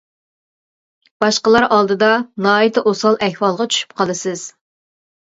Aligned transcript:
باشقىلار 1.23 1.65
ئالدىدا 1.75 2.07
ناھايىتى 2.45 2.83
ئوسال 2.91 3.17
ئەھۋالغا 3.27 3.67
چۈشۈپ 3.75 3.93
قالىسىز. 4.01 4.47